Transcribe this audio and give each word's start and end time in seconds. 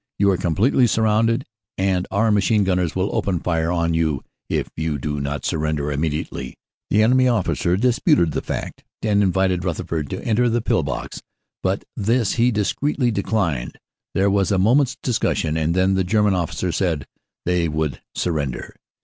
"You 0.17 0.31
are 0.31 0.37
completely 0.37 0.87
surrounded 0.87 1.45
and 1.77 2.07
our 2.09 2.31
machine 2.31 2.63
gunners 2.63 2.95
will 2.95 3.13
open 3.15 3.39
fire 3.39 3.71
on 3.71 3.93
you 3.93 4.23
if 4.49 4.67
you 4.75 4.97
do 4.97 5.19
not 5.19 5.45
surrender 5.45 5.91
immediately." 5.91 6.55
The 6.89 7.03
enemy 7.03 7.25
128 7.25 7.71
CANADA 7.71 7.87
S 7.87 7.99
HUNDRED 8.03 8.31
DAYS 8.31 8.31
officer 8.31 8.31
disputed 8.31 8.31
the 8.31 8.41
fact 8.41 8.83
and 9.03 9.21
invited 9.21 9.63
Rutherford 9.63 10.09
to 10.09 10.25
enter 10.25 10.49
the 10.49 10.63
pill 10.63 10.81
box, 10.81 11.21
but 11.61 11.83
this 11.95 12.33
he 12.33 12.49
discreetly 12.49 13.11
declined. 13.11 13.77
There 14.15 14.31
was 14.31 14.51
a 14.51 14.57
moment 14.57 14.89
s 14.89 14.97
discussion 15.03 15.55
and 15.55 15.75
then 15.75 15.93
the 15.93 16.03
German 16.03 16.33
officer 16.33 16.71
said 16.71 17.05
they 17.45 17.67
would 17.69 18.01
surrender. 18.15 18.75